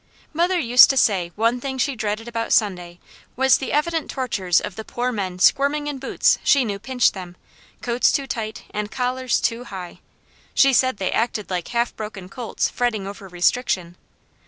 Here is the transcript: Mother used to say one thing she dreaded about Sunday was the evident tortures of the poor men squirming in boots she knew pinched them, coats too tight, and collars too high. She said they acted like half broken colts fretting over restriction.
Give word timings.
Mother 0.33 0.57
used 0.57 0.89
to 0.89 0.97
say 0.97 1.31
one 1.35 1.61
thing 1.61 1.77
she 1.77 1.95
dreaded 1.95 2.27
about 2.27 2.51
Sunday 2.51 2.97
was 3.35 3.59
the 3.59 3.71
evident 3.71 4.09
tortures 4.09 4.59
of 4.59 4.75
the 4.75 4.83
poor 4.83 5.11
men 5.11 5.37
squirming 5.37 5.85
in 5.85 5.99
boots 5.99 6.39
she 6.43 6.65
knew 6.65 6.79
pinched 6.79 7.13
them, 7.13 7.37
coats 7.83 8.11
too 8.11 8.25
tight, 8.25 8.63
and 8.71 8.89
collars 8.89 9.39
too 9.39 9.65
high. 9.65 9.99
She 10.55 10.73
said 10.73 10.97
they 10.97 11.11
acted 11.11 11.51
like 11.51 11.67
half 11.67 11.95
broken 11.95 12.29
colts 12.29 12.67
fretting 12.67 13.05
over 13.05 13.27
restriction. 13.29 13.95